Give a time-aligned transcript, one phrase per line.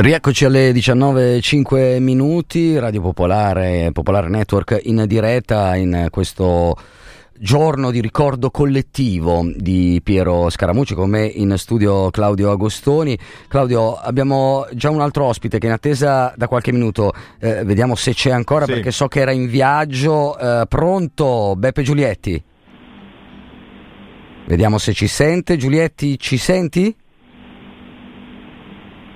[0.00, 6.74] Rieccoci alle 19.05 minuti, Radio Popolare, Popolare Network in diretta in questo
[7.38, 13.18] giorno di ricordo collettivo di Piero Scaramucci, con me in studio Claudio Agostoni.
[13.46, 18.14] Claudio, abbiamo già un altro ospite che in attesa da qualche minuto, eh, vediamo se
[18.14, 18.72] c'è ancora sì.
[18.72, 20.38] perché so che era in viaggio.
[20.38, 22.42] Eh, pronto, Beppe Giulietti?
[24.46, 25.58] Vediamo se ci sente.
[25.58, 26.96] Giulietti, ci senti?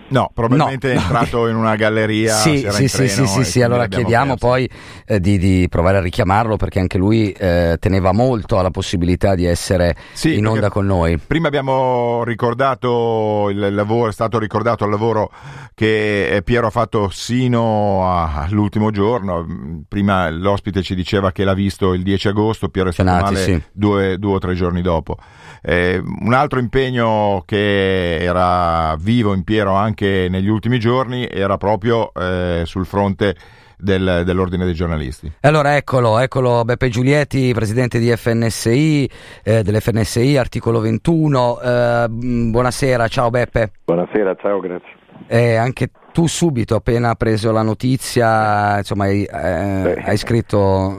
[0.09, 1.49] No, probabilmente no, è entrato no.
[1.49, 2.35] in una galleria.
[2.35, 4.47] Sì, sì, sì, sì, sì, sì, allora chiediamo perso.
[4.47, 4.71] poi
[5.07, 9.45] eh, di, di, provare a richiamarlo perché anche lui eh, teneva molto alla possibilità di
[9.47, 11.19] essere sì, in onda con noi.
[11.19, 15.31] Prima abbiamo ricordato il lavoro, è stato ricordato il lavoro
[15.75, 19.85] che eh, Piero ha fatto sino all'ultimo giorno.
[19.89, 23.45] Prima l'ospite ci diceva che l'ha visto il 10 agosto, Piero è stato Senati, male
[23.45, 23.63] sì.
[23.73, 25.17] due, due o tre giorni dopo.
[25.63, 32.13] Eh, un altro impegno che era vivo in Piero anche negli ultimi giorni era proprio
[32.15, 33.35] eh, sul fronte
[33.77, 35.31] del, dell'ordine dei giornalisti.
[35.43, 39.11] Allora eccolo, eccolo Beppe Giulietti, presidente di FNSI,
[39.45, 41.61] eh, dell'FNSI, articolo 21.
[41.61, 43.71] Eh, buonasera, ciao Beppe.
[43.85, 45.03] Buonasera, ciao, grazie.
[45.27, 50.99] Eh, anche tu subito, appena preso la notizia, insomma, hai, eh, hai scritto...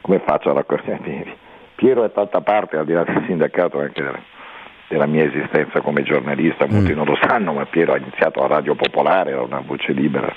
[0.00, 1.36] Come faccio a raccogliere?
[1.76, 4.18] Piero è tanta parte, al di là del sindacato, anche della,
[4.90, 6.96] della mia esistenza come giornalista, molti mm.
[6.96, 10.34] non lo sanno, ma Piero ha iniziato a Radio Popolare, era una voce libera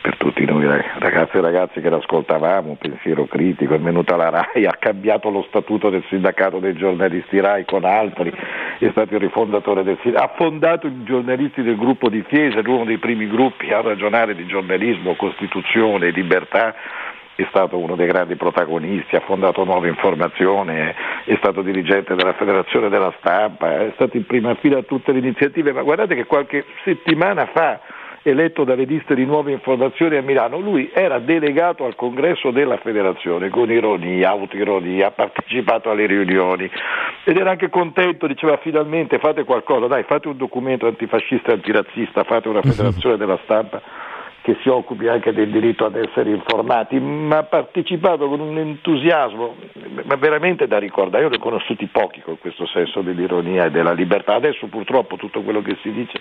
[0.00, 0.64] per tutti noi
[0.98, 5.44] ragazzi e ragazzi che l'ascoltavamo, un pensiero critico, è venuta alla RAI, ha cambiato lo
[5.48, 8.32] statuto del sindacato dei giornalisti RAI con altri,
[8.78, 12.84] è stato il rifondatore del sindacato, ha fondato i giornalisti del gruppo di Chiesa, uno
[12.84, 16.76] dei primi gruppi a ragionare di giornalismo, Costituzione, libertà,
[17.36, 22.88] è stato uno dei grandi protagonisti, ha fondato Nuova Informazione, è stato dirigente della Federazione
[22.88, 26.64] della Stampa, è stato in prima fila a tutte le iniziative, ma guardate che qualche
[26.82, 27.80] settimana fa
[28.22, 33.50] eletto dalle liste di Nuove Informazioni a Milano, lui era delegato al congresso della federazione
[33.50, 36.68] con ironia, autoironia, ha partecipato alle riunioni
[37.22, 42.24] ed era anche contento, diceva finalmente fate qualcosa, dai fate un documento antifascista e antirazzista,
[42.24, 44.05] fate una federazione della stampa
[44.46, 49.56] che si occupi anche del diritto ad essere informati, ma ha partecipato con un entusiasmo
[50.04, 51.24] ma veramente da ricordare.
[51.24, 54.34] Io ne ho conosciuti pochi con questo senso dell'ironia e della libertà.
[54.34, 56.20] Adesso purtroppo tutto quello che si dice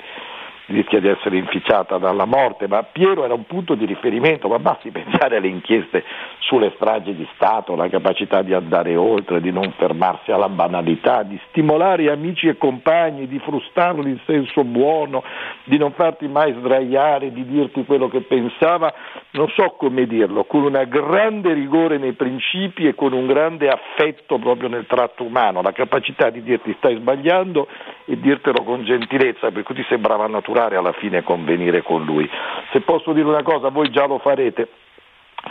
[0.67, 4.89] rischia di essere inficiata dalla morte, ma Piero era un punto di riferimento, ma basti
[4.89, 6.03] pensare alle inchieste
[6.39, 11.39] sulle stragi di Stato, la capacità di andare oltre, di non fermarsi alla banalità, di
[11.49, 15.23] stimolare amici e compagni, di frustarli in senso buono,
[15.65, 18.93] di non farti mai sdraiare, di dirti quello che pensava,
[19.31, 24.37] non so come dirlo, con un grande rigore nei principi e con un grande affetto
[24.39, 27.67] proprio nel tratto umano, la capacità di dirti stai sbagliando
[28.05, 32.29] e dirtelo con gentilezza, per cui ti sembrava naturale curare alla fine convenire con lui.
[32.71, 34.69] Se posso dire una cosa, voi già lo farete,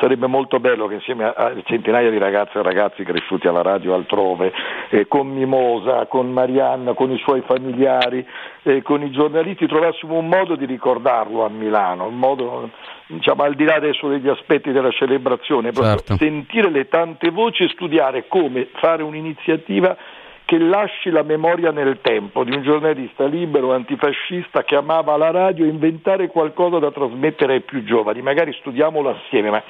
[0.01, 4.53] Sarebbe molto bello che insieme a centinaia di ragazze e ragazzi cresciuti alla radio altrove,
[4.89, 8.27] eh, con Mimosa, con Marianna, con i suoi familiari,
[8.65, 12.71] eh, con i giornalisti, trovassimo un modo di ricordarlo a Milano, un modo,
[13.07, 16.17] diciamo, al di là adesso degli aspetti della celebrazione, certo.
[16.17, 19.97] sentire le tante voci e studiare come fare un'iniziativa
[20.45, 25.65] che lasci la memoria nel tempo di un giornalista libero, antifascista che amava la radio,
[25.65, 29.63] inventare qualcosa da trasmettere ai più giovani, magari studiamolo assieme, ma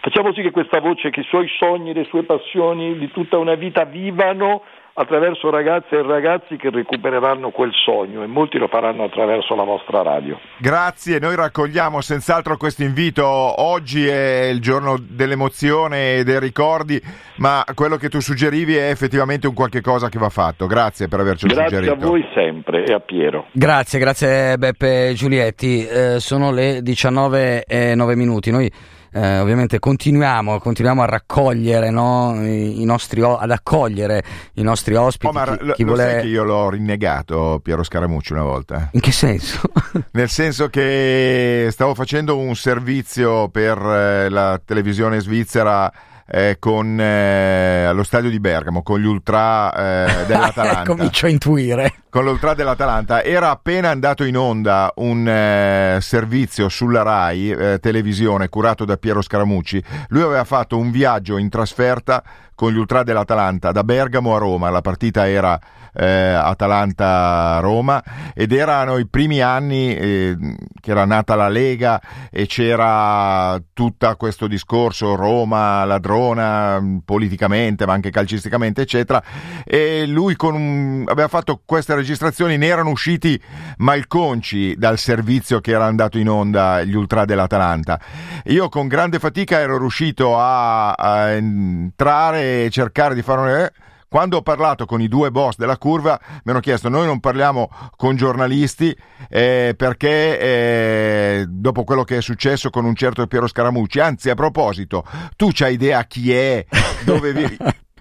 [0.00, 3.54] facciamo sì che questa voce, che i suoi sogni, le sue passioni di tutta una
[3.54, 4.62] vita vivano
[4.98, 10.02] attraverso ragazze e ragazzi che recupereranno quel sogno e molti lo faranno attraverso la vostra
[10.02, 10.38] radio.
[10.58, 13.24] Grazie, noi raccogliamo senz'altro questo invito.
[13.24, 17.00] Oggi è il giorno dell'emozione e dei ricordi,
[17.36, 20.66] ma quello che tu suggerivi è effettivamente un qualche cosa che va fatto.
[20.66, 21.92] Grazie per averci grazie suggerito.
[21.92, 23.46] Grazie a voi sempre e a Piero.
[23.52, 25.86] Grazie, grazie Beppe Giulietti.
[25.86, 28.50] Eh, sono le 19 e 9 minuti.
[28.50, 28.68] Noi
[29.12, 34.22] eh, ovviamente continuiamo, continuiamo, a raccogliere no, i, i nostri, ad accogliere
[34.54, 35.36] i nostri ospiti.
[35.36, 36.02] Oh, chi, chi lo, vuole...
[36.02, 38.90] sai che io l'ho rinnegato Piero Scaramucci una volta.
[38.92, 39.60] In che senso?
[40.12, 45.90] Nel senso che stavo facendo un servizio per eh, la televisione svizzera
[46.30, 50.82] eh, con, eh, allo stadio di Bergamo con gli ultra eh, dell'Atalanta.
[50.92, 51.94] Comincio a intuire.
[52.10, 53.22] Con l'ultra dell'Atalanta.
[53.22, 59.22] Era appena andato in onda un eh, servizio sulla RAI eh, televisione curato da Piero
[59.22, 59.82] Scaramucci.
[60.08, 62.22] Lui aveva fatto un viaggio in trasferta
[62.54, 64.68] con gli ultra dell'Atalanta da Bergamo a Roma.
[64.68, 65.58] La partita era
[65.98, 68.02] eh, Atalanta-Roma
[68.34, 70.36] ed erano i primi anni eh,
[70.80, 72.00] che era nata la Lega
[72.30, 79.22] e c'era tutto questo discorso Roma ladrona politicamente ma anche calcisticamente eccetera
[79.64, 83.40] e lui un, aveva fatto queste registrazioni ne erano usciti
[83.78, 88.00] malconci dal servizio che era andato in onda gli ultra dell'Atalanta.
[88.46, 93.70] Io con grande fatica ero riuscito a, a entrare e cercare di fare un...
[94.08, 97.68] Quando ho parlato con i due boss della curva mi hanno chiesto noi non parliamo
[97.94, 98.96] con giornalisti
[99.28, 104.34] eh, perché eh, dopo quello che è successo con un certo Piero Scaramucci, anzi a
[104.34, 105.04] proposito,
[105.36, 106.64] tu c'hai idea chi è,
[107.04, 107.56] dove vivi?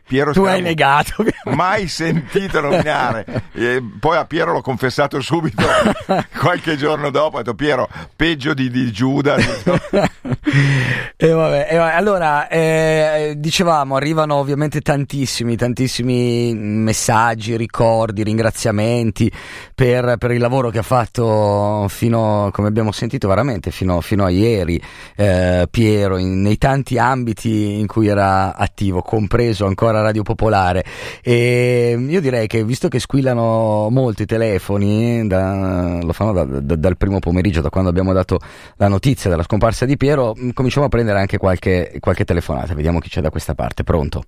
[0.08, 1.26] Piero tu hai negato.
[1.54, 3.26] Mai sentito nominare.
[3.58, 5.66] E poi a Piero l'ho confessato subito,
[6.38, 9.36] qualche giorno dopo, ho detto Piero, peggio di, di Giuda.
[11.18, 19.32] e vabbè, e vabbè, allora, eh, dicevamo, arrivano ovviamente tantissimi, tantissimi messaggi, ricordi, ringraziamenti
[19.74, 24.30] per, per il lavoro che ha fatto fino, come abbiamo sentito veramente, fino, fino a
[24.30, 24.80] ieri
[25.16, 30.84] eh, Piero, in, nei tanti ambiti in cui era attivo, compreso ancora la Radio Popolare.
[31.22, 36.76] E io direi che visto che squillano molto i telefoni, da, lo fanno da, da,
[36.76, 38.40] dal primo pomeriggio, da quando abbiamo dato
[38.78, 42.74] la notizia della scomparsa di Piero, mm, cominciamo a prendere anche qualche, qualche telefonata.
[42.74, 43.84] Vediamo chi c'è da questa parte.
[43.84, 44.24] Pronto?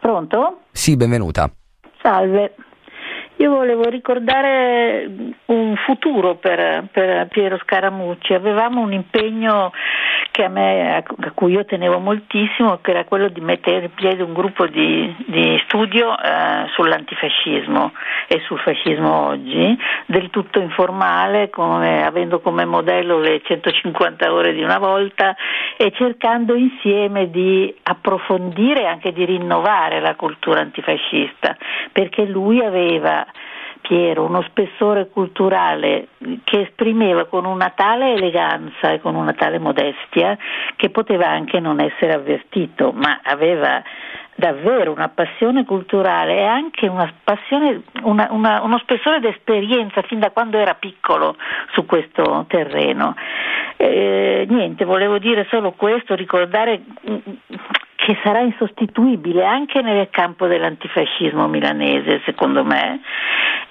[0.00, 0.60] Pronto?
[0.72, 1.50] Sì, benvenuta.
[2.02, 2.54] Salve.
[3.38, 5.06] Io volevo ricordare
[5.46, 8.32] un futuro per, per Piero Scaramucci.
[8.32, 9.72] Avevamo un impegno
[10.44, 11.02] a, me, a,
[11.34, 15.60] cui io tenevo moltissimo, che era quello di mettere in piedi un gruppo di, di
[15.66, 17.92] studio eh, sull'antifascismo
[18.28, 24.62] e sul fascismo oggi, del tutto informale, come, avendo come modello le 150 ore di
[24.62, 25.36] una volta
[25.76, 31.56] e cercando insieme di approfondire e anche di rinnovare la cultura antifascista,
[31.92, 33.26] perché lui aveva
[33.86, 36.08] Piero, uno spessore culturale
[36.42, 40.36] che esprimeva con una tale eleganza e con una tale modestia
[40.74, 43.80] che poteva anche non essere avvertito, ma aveva
[44.34, 50.30] davvero una passione culturale e anche una passione, una, una, uno spessore d'esperienza fin da
[50.30, 51.36] quando era piccolo
[51.72, 53.14] su questo terreno.
[53.76, 56.82] Eh, niente, volevo dire solo questo, ricordare
[58.06, 63.00] che sarà insostituibile anche nel campo dell'antifascismo milanese, secondo me,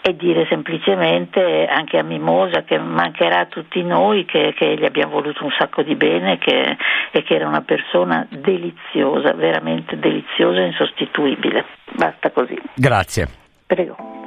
[0.02, 5.14] e dire semplicemente anche a Mimosa che mancherà a tutti noi, che, che gli abbiamo
[5.14, 6.76] voluto un sacco di bene che,
[7.12, 11.64] e che era una persona deliziosa, veramente deliziosa e insostituibile.
[11.94, 12.60] Basta così.
[12.76, 13.30] Grazie.
[13.66, 14.25] Prego.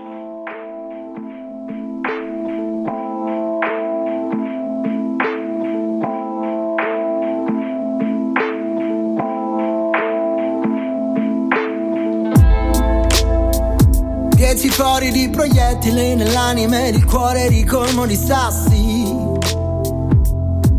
[14.58, 19.04] 10 fori di proiettili nell'anima ed il cuore ricolmo di sassi.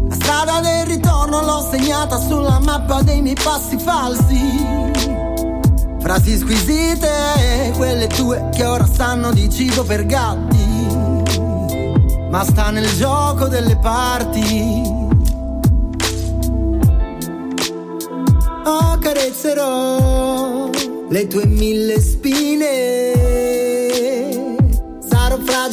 [0.10, 4.66] La strada del ritorno l'ho segnata sulla mappa dei miei passi falsi.
[6.02, 10.68] Frasi squisite, quelle tue che ora sanno di cibo per gatti.
[12.30, 14.81] Ma sta nel gioco delle parti.
[18.66, 20.70] Oh, carezzerò
[21.08, 23.08] le tue mille spine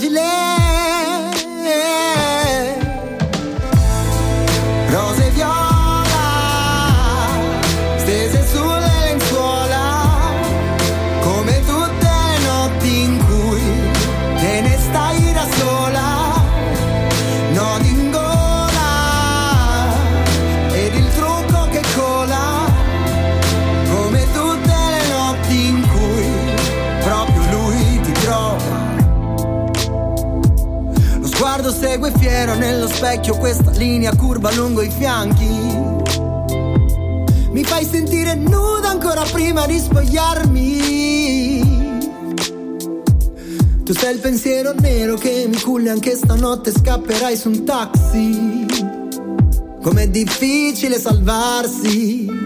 [0.06, 0.65] Angelina.
[32.46, 35.48] Fiero nello specchio questa linea curva lungo i fianchi.
[37.50, 41.74] Mi fai sentire nuda ancora prima di spogliarmi.
[43.82, 48.66] Tu sei il pensiero nero che mi culla anche stanotte scapperai su un taxi.
[49.82, 52.45] Com'è difficile salvarsi.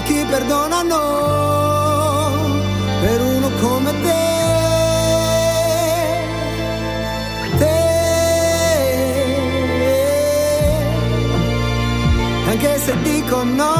[0.00, 0.98] Gli occhi perdonano
[3.02, 4.28] per uno come te.
[7.58, 7.78] Te.
[12.48, 13.79] Anche se dico no,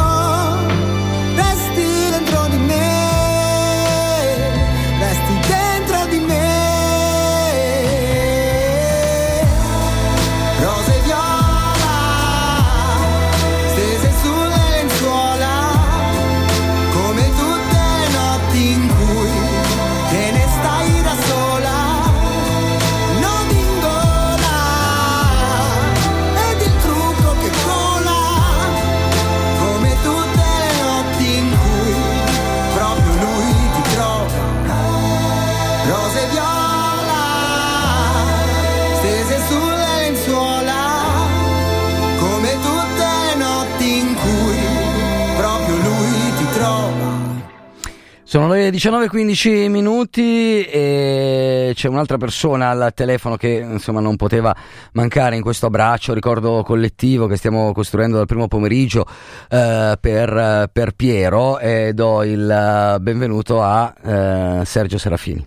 [48.31, 54.55] Sono le 19.15 minuti e c'è un'altra persona al telefono che insomma non poteva
[54.93, 59.05] mancare in questo abbraccio, ricordo collettivo che stiamo costruendo dal primo pomeriggio
[59.51, 65.45] eh, per, per, Piero e do il benvenuto a eh, Sergio Serafini.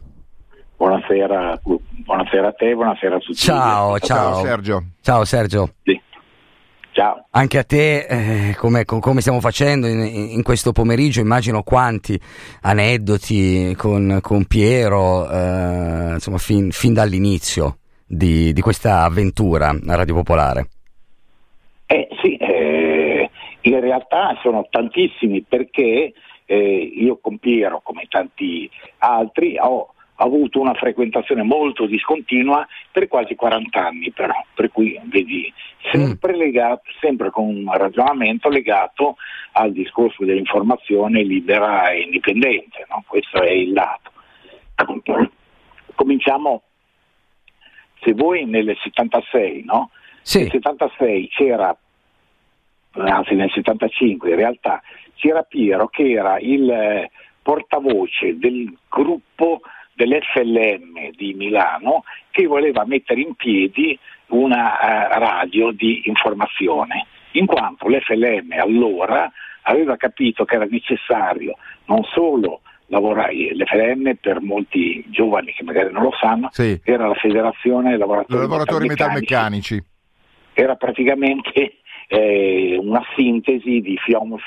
[0.75, 3.35] Buonasera, buonasera a te, buonasera a tutti.
[3.35, 4.33] Ciao, ciao.
[4.33, 4.83] Ciao Sergio.
[5.01, 5.69] Ciao Sergio.
[5.83, 6.01] Sì.
[6.93, 7.25] Ciao.
[7.31, 12.19] Anche a te, eh, come, come, stiamo facendo in, in, questo pomeriggio, immagino quanti
[12.61, 20.13] aneddoti con, con Piero, eh, insomma, fin, fin dall'inizio di, di, questa avventura a Radio
[20.13, 20.67] Popolare.
[21.87, 23.27] Eh sì, eh,
[23.61, 26.13] in realtà sono tantissimi perché
[26.45, 28.69] eh, io con Piero, come tanti
[28.99, 29.92] altri, ho
[30.23, 35.51] avuto una frequentazione molto discontinua per quasi 40 anni però, per cui vedi,
[35.91, 36.37] sempre, mm.
[36.37, 39.17] legato, sempre con un ragionamento legato
[39.53, 43.03] al discorso dell'informazione libera e indipendente, no?
[43.07, 44.11] questo è il lato.
[45.95, 46.63] Cominciamo,
[48.01, 49.91] se voi nel 76, no?
[50.21, 50.39] sì.
[50.39, 51.77] nel 76 c'era,
[52.91, 54.81] anzi nel 75 in realtà,
[55.15, 57.09] c'era Piero che era il
[57.43, 59.61] portavoce del gruppo
[59.93, 63.97] dell'FLM di Milano che voleva mettere in piedi
[64.27, 69.31] una uh, radio di informazione, in quanto l'FLM allora
[69.63, 76.03] aveva capito che era necessario non solo lavorare, l'FLM per molti giovani che magari non
[76.03, 76.79] lo sanno, sì.
[76.83, 79.73] era la Federazione Lavoratori, lavoratori metalmeccanici.
[79.75, 79.91] metalmeccanici.
[80.53, 84.37] Era praticamente eh, una sintesi di FIOM,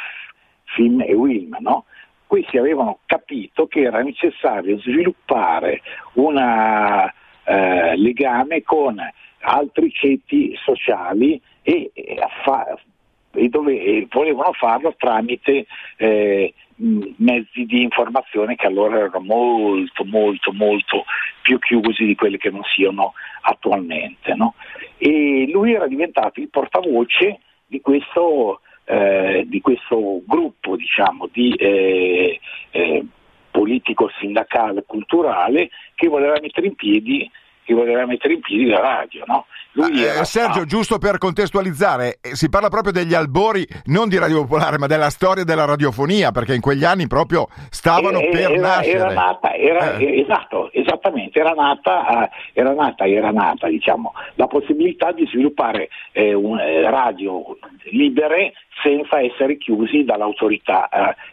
[0.64, 1.86] FIM e WILM, no?
[2.26, 5.80] Questi avevano capito che era necessario sviluppare
[6.14, 9.00] un eh, legame con
[9.40, 12.78] altri ceti sociali e, e, fa-
[13.32, 15.66] e, dove, e volevano farlo tramite
[15.96, 21.04] eh, mezzi di informazione che allora erano molto molto molto
[21.42, 24.34] più chiusi di quelli che non siano attualmente.
[24.34, 24.54] No?
[24.98, 32.40] E lui era diventato il portavoce di questo eh, di questo gruppo diciamo, di eh,
[32.70, 33.04] eh,
[33.50, 37.30] politico sindacale culturale che voleva mettere in piedi
[37.66, 39.24] che voleva mettere in piedi la radio.
[39.26, 39.44] No?
[39.74, 44.78] Eh, Sergio, giusto per contestualizzare, eh, si parla proprio degli albori non di Radio Popolare,
[44.78, 48.98] ma della storia della radiofonia, perché in quegli anni proprio stavano eh, per era, nascere.
[48.98, 50.20] Era nata, era, eh.
[50.20, 56.56] esatto, esattamente, era nata, era nata, era nata diciamo, la possibilità di sviluppare eh, un,
[56.56, 57.58] radio
[57.90, 60.88] libere senza essere chiusi dall'autorità,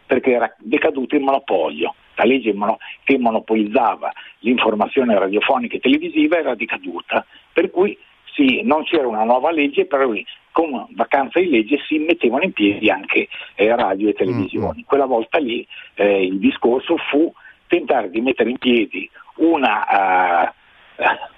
[0.05, 2.55] perché era decaduto il monopolio la legge
[3.03, 7.97] che monopolizzava l'informazione radiofonica e televisiva era decaduta, per cui
[8.33, 10.11] sì, non c'era una nuova legge, però
[10.51, 14.77] con vacanza di legge si mettevano in piedi anche eh, radio e televisioni.
[14.77, 14.85] Mm-hmm.
[14.85, 15.65] Quella volta lì
[15.95, 17.31] eh, il discorso fu
[17.67, 20.51] tentare di mettere in piedi una, uh,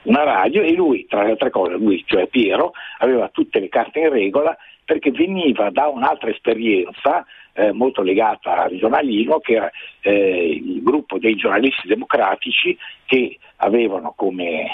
[0.03, 3.99] una radio e lui, tra le altre cose, lui, cioè Piero, aveva tutte le carte
[3.99, 7.25] in regola perché veniva da un'altra esperienza
[7.55, 9.71] eh, molto legata al giornalismo, che era
[10.01, 14.67] eh, il gruppo dei giornalisti democratici che avevano come,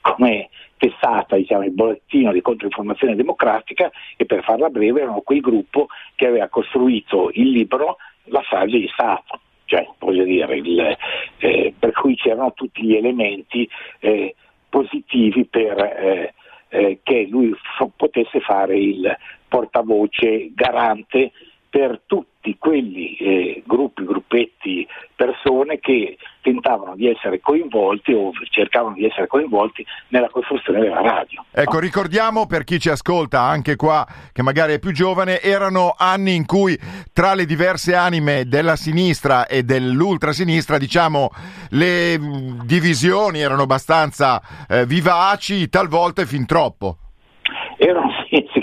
[0.00, 5.88] come testata diciamo, il bollettino di controinformazione democratica e per farla breve erano quel gruppo
[6.14, 9.40] che aveva costruito il libro La saggia di Stato.
[9.64, 9.86] Cioè,
[10.24, 10.96] dire, il,
[11.38, 13.68] eh, per cui c'erano tutti gli elementi
[14.00, 14.34] eh,
[14.68, 16.34] positivi per eh,
[16.70, 21.32] eh, che lui f- potesse fare il portavoce garante
[21.70, 29.04] per tutti quelli eh, gruppi, gruppetti, persone che tentavano di essere coinvolti o cercavano di
[29.04, 31.44] essere coinvolti nella costruzione della radio.
[31.52, 31.78] Ecco, no?
[31.78, 36.44] ricordiamo per chi ci ascolta anche qua, che magari è più giovane, erano anni in
[36.44, 36.76] cui
[37.12, 41.30] tra le diverse anime della sinistra e dell'ultrasinistra, diciamo,
[41.70, 42.18] le
[42.64, 46.96] divisioni erano abbastanza eh, vivaci, talvolta fin troppo.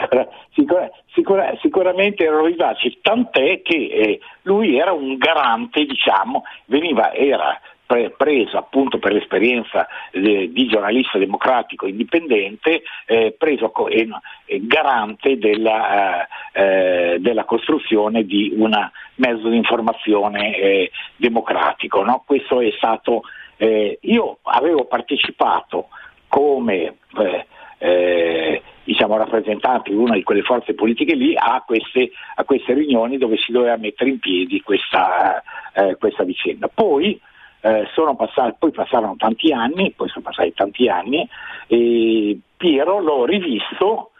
[0.07, 7.13] Sicura, sicura, sicura, sicuramente erano vivaci, tant'è che eh, lui era un garante, diciamo, veniva,
[7.13, 14.07] era pre- preso appunto per l'esperienza eh, di giornalista democratico indipendente, eh, preso co- eh,
[14.61, 18.71] garante della, eh, eh, della, costruzione di un
[19.15, 22.03] mezzo di informazione eh, democratico.
[22.03, 22.23] No?
[22.25, 23.21] Questo è stato,
[24.01, 25.87] io avevo partecipato
[26.27, 26.97] come
[27.79, 33.17] eh, diciamo, rappresentanti di una di quelle forze politiche lì a queste, a queste riunioni
[33.17, 36.69] dove si doveva mettere in piedi questa, eh, questa vicenda.
[36.73, 37.19] Poi
[37.59, 41.27] eh, passati, poi passarono tanti anni, poi sono passati tanti anni,
[41.67, 44.11] e Piero l'ho rivisto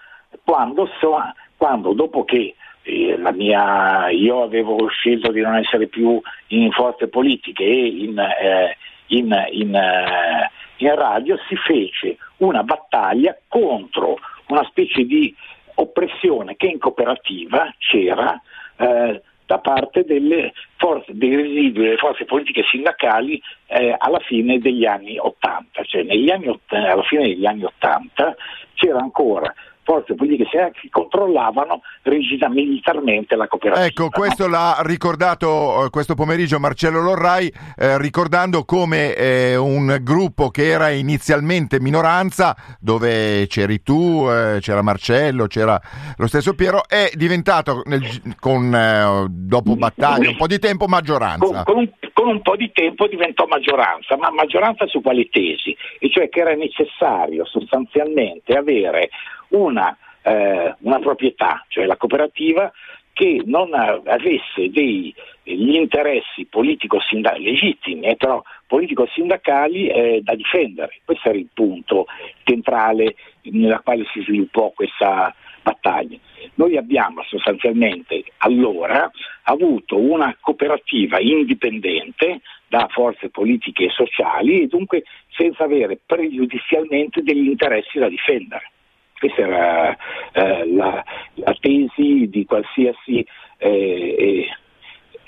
[0.43, 1.15] quando, so,
[1.55, 7.63] quando dopo che eh, mia, io avevo scelto di non essere più in forze politiche
[7.63, 8.75] e in, eh,
[9.07, 14.17] in, in, eh, in radio, si fece una battaglia contro
[14.47, 15.33] una specie di
[15.75, 18.41] oppressione che in cooperativa c'era
[18.77, 24.85] eh, da parte delle forze, dei residui delle forze politiche sindacali eh, alla fine degli
[24.85, 28.35] anni Ottanta, cioè anni, alla fine degli anni Ottanta
[28.73, 29.53] c'era ancora
[29.87, 33.85] forze politiche che controllavano rigida militarmente la cooperativa.
[33.85, 40.49] Ecco, questo l'ha ricordato eh, questo pomeriggio Marcello Lorrai, eh, ricordando come eh, un gruppo
[40.49, 45.79] che era inizialmente minoranza, dove c'eri tu, eh, c'era Marcello, c'era
[46.17, 48.03] lo stesso Piero, è diventato nel,
[48.41, 51.63] con, eh, dopo battaglie un po' di tempo maggioranza.
[51.63, 55.73] Con, con, con un po' di tempo diventò maggioranza, ma maggioranza su quali tesi?
[55.99, 59.09] E cioè che era necessario sostanzialmente avere
[59.49, 62.71] una, eh, una proprietà, cioè la cooperativa,
[63.17, 65.13] che non avesse degli
[65.43, 70.99] interessi politico-sindacali legittimi, eh, però politico-sindacali eh, da difendere.
[71.03, 72.05] Questo era il punto
[72.43, 76.17] centrale nella quale si sviluppò questa battaglia.
[76.55, 79.09] Noi abbiamo sostanzialmente allora
[79.43, 87.47] avuto una cooperativa indipendente da forze politiche e sociali e dunque senza avere pregiudizialmente degli
[87.47, 88.71] interessi da difendere.
[89.19, 89.97] Questa era
[90.33, 91.03] eh, la,
[91.35, 93.25] la, tesi di qualsiasi
[93.57, 94.47] eh,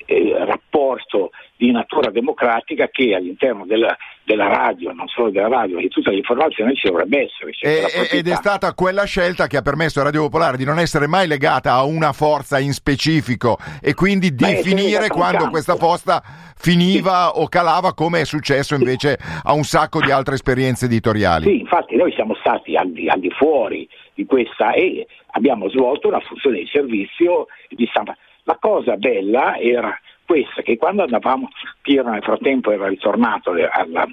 [0.09, 5.81] eh, rapporto di natura democratica che all'interno della, della, radio, non solo della radio, ma
[5.81, 7.51] di tutta l'informazione ci dovrebbe essere.
[7.61, 11.05] E, ed è stata quella scelta che ha permesso a Radio Popolare di non essere
[11.05, 16.23] mai legata a una forza in specifico e quindi di Beh, finire quando questa forza
[16.55, 17.41] finiva sì.
[17.41, 19.39] o calava come è successo invece sì.
[19.43, 21.45] a un sacco di altre esperienze editoriali.
[21.45, 26.07] Sì, infatti noi siamo stati al di, al di fuori di questa e abbiamo svolto
[26.07, 28.17] una funzione di servizio di stampa.
[28.49, 31.49] La cosa bella era questa, che quando andavamo,
[31.83, 34.07] Piero nel frattempo era ritornato alla,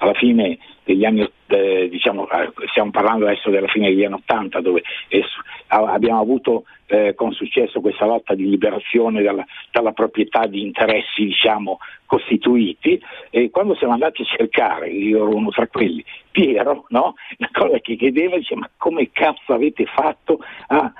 [0.00, 0.58] alla fine
[0.90, 5.38] degli anni, eh, diciamo, eh, stiamo parlando adesso della fine degli anni Ottanta, dove es-
[5.68, 11.78] abbiamo avuto eh, con successo questa lotta di liberazione dalla, dalla proprietà di interessi diciamo,
[12.04, 13.00] costituiti
[13.30, 17.14] e quando siamo andati a cercare, io ero uno tra quelli, Piero, no?
[17.36, 20.92] la cosa che chiedeva dice ma come cazzo avete fatto a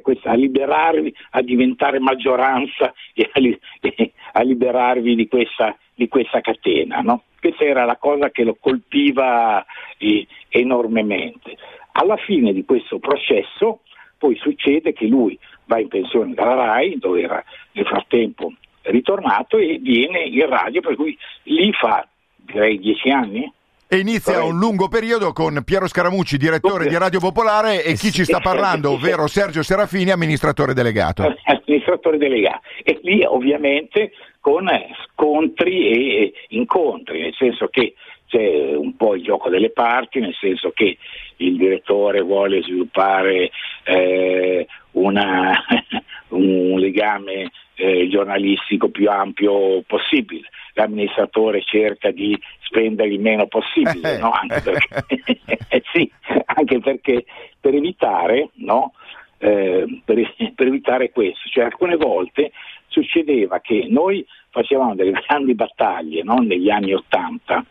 [0.00, 6.08] questa, a liberarvi, a diventare maggioranza e a, li, e a liberarvi di questa, di
[6.08, 7.00] questa catena?
[7.00, 7.24] No?
[7.40, 9.64] Questa era la cosa che lo colpiva
[9.96, 11.56] eh, enormemente.
[11.92, 13.80] Alla fine di questo processo
[14.18, 19.78] poi succede che lui va in pensione dalla RAI, dove era nel frattempo ritornato, e
[19.78, 23.50] viene in radio, per cui lì fa direi dieci anni.
[23.90, 28.22] E inizia un lungo periodo con Piero Scaramucci, direttore di Radio Popolare, e chi ci
[28.24, 31.22] sta parlando, ovvero Sergio Serafini, amministratore delegato.
[31.44, 32.60] Amministratore delegato.
[32.82, 34.68] E lì ovviamente con
[35.04, 37.94] scontri e incontri, nel senso che
[38.26, 40.98] c'è un po' il gioco delle parti, nel senso che
[41.36, 43.50] il direttore vuole sviluppare
[43.84, 45.64] eh, una,
[46.28, 50.48] un legame eh, giornalistico più ampio possibile.
[50.74, 54.30] L'amministratore cerca di spendere il meno possibile, no?
[54.30, 56.10] anche, perché, eh, sì,
[56.44, 57.24] anche, perché,
[57.60, 58.92] per evitare, no?
[59.38, 62.50] eh, per, per evitare questo, cioè alcune volte
[62.88, 66.36] succedeva che noi facevamo delle grandi battaglie no?
[66.36, 67.64] negli anni Ottanta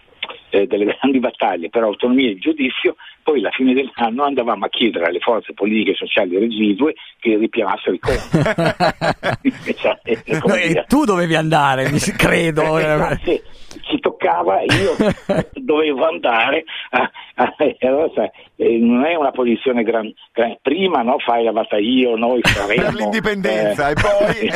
[0.49, 5.05] eh, delle grandi battaglie per autonomia di giudizio, poi alla fine dell'anno andavamo a chiedere
[5.05, 9.73] alle forze politiche e sociali residue che ripianassero i conti.
[9.75, 12.77] cioè, e tu dovevi andare, credo.
[12.77, 13.41] Eh,
[13.81, 14.95] ci toccava, io
[15.53, 21.17] dovevo andare, a, a, allora, sai, eh, non è una posizione gran, gran prima no,
[21.19, 22.83] fai la battaglia, noi saremo...
[22.83, 24.51] Per l'indipendenza eh,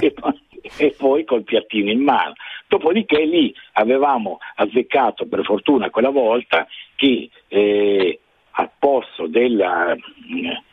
[0.00, 0.36] e poi...
[0.76, 2.32] e poi col piattino in mano.
[2.72, 8.18] Dopodiché lì avevamo azzeccato per fortuna quella volta che eh,
[8.52, 9.94] al posto della,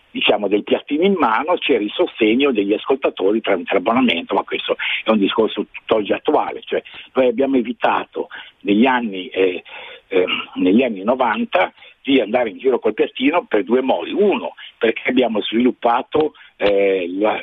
[0.10, 5.10] diciamo, del piattino in mano c'era il sostegno degli ascoltatori tramite l'abbonamento, ma questo è
[5.10, 6.62] un discorso tutt'oggi attuale.
[6.64, 6.82] Cioè,
[7.16, 8.30] noi abbiamo evitato
[8.62, 9.62] negli anni, eh,
[10.08, 14.14] eh, negli anni 90 di andare in giro col piattino per due modi.
[14.14, 16.32] Uno, perché abbiamo sviluppato
[16.62, 17.42] eh, la,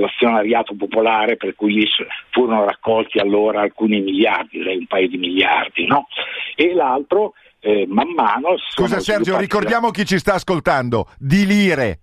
[0.00, 1.86] l'azionariato popolare per cui
[2.30, 6.08] furono raccolti allora alcuni miliardi, un paio di miliardi, no?
[6.56, 8.56] e l'altro eh, man mano...
[8.70, 9.92] Scusa Sergio, ricordiamo la...
[9.92, 12.00] chi ci sta ascoltando, di lire.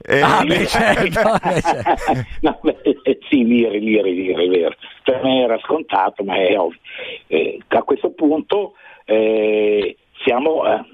[0.00, 1.22] Eh, ah, beh, certo.
[2.42, 2.78] no, beh,
[3.28, 4.74] sì, lire, lire, lire, vero.
[5.02, 6.78] per me era scontato, ma è ovvio.
[7.26, 8.74] Eh, a questo punto
[9.06, 10.84] eh, siamo eh,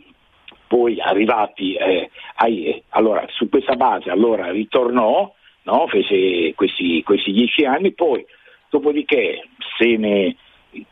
[0.66, 5.86] poi arrivati eh, ai, allora, su questa base, allora ritornò, no?
[5.88, 8.24] fece questi, questi, dieci anni, poi
[8.68, 9.48] dopodiché
[9.96, 10.36] ne,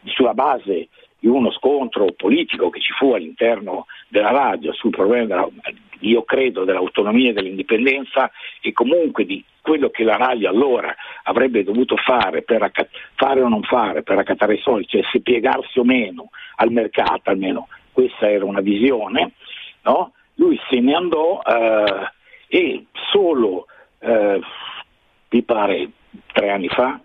[0.05, 5.49] sulla base di uno scontro politico che ci fu all'interno della radio sul problema della,
[6.01, 8.31] io credo dell'autonomia e dell'indipendenza
[8.61, 13.49] e comunque di quello che la radio allora avrebbe dovuto fare per acc- fare o
[13.49, 18.29] non fare per accattare i soldi, cioè se piegarsi o meno al mercato, almeno questa
[18.29, 19.33] era una visione,
[19.85, 20.13] no?
[20.35, 22.11] lui se ne andò eh,
[22.49, 23.67] e solo,
[24.01, 24.41] eh,
[25.31, 25.91] mi pare,
[26.33, 27.01] tre anni fa,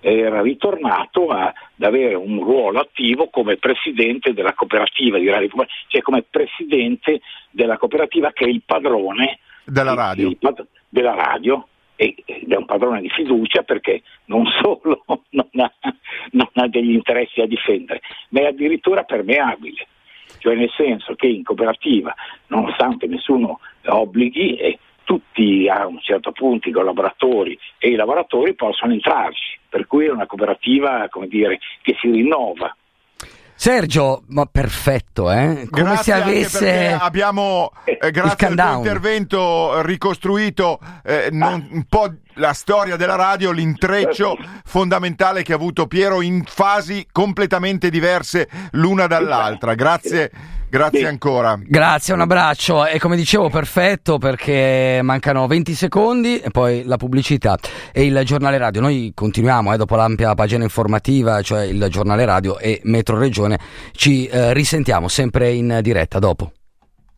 [0.00, 6.02] era ritornato ad avere un ruolo attivo come presidente della cooperativa di Radio Pubblica, cioè
[6.02, 7.20] come presidente
[7.50, 10.28] della cooperativa che è il padrone della radio.
[10.28, 15.72] Il, il, della radio ed è un padrone di fiducia perché non solo non ha,
[16.30, 19.86] non ha degli interessi a difendere, ma è addirittura permeabile
[20.46, 22.14] cioè nel senso che in cooperativa,
[22.48, 28.92] nonostante nessuno obblighi, eh, tutti a un certo punto i collaboratori e i lavoratori possono
[28.92, 32.76] entrarci, per cui è una cooperativa dire, che si rinnova.
[33.58, 35.66] Sergio, ma perfetto, eh?
[35.70, 42.12] Come grazie se avesse abbiamo eh, grazie al tuo intervento ricostruito eh, non, un po'
[42.34, 49.06] la storia della radio, l'intreccio fondamentale che ha avuto Piero in fasi completamente diverse l'una
[49.06, 49.74] dall'altra.
[49.74, 50.30] Grazie
[50.68, 51.08] Grazie Beh.
[51.08, 51.58] ancora.
[51.62, 52.86] Grazie, un abbraccio.
[52.86, 57.56] E come dicevo, perfetto perché mancano 20 secondi e poi la pubblicità
[57.92, 58.80] e il giornale radio.
[58.80, 63.58] Noi continuiamo eh, dopo l'ampia pagina informativa, cioè il giornale radio e Metro Regione.
[63.92, 66.52] Ci eh, risentiamo sempre in diretta dopo.